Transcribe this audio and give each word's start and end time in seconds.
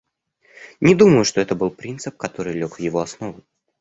Не 0.79 0.95
думаю, 0.95 1.23
что 1.25 1.41
это 1.41 1.53
был 1.53 1.69
принцип, 1.69 2.17
который 2.17 2.53
лег 2.55 2.77
в 2.79 2.79
его 2.79 3.01
основу. 3.01 3.43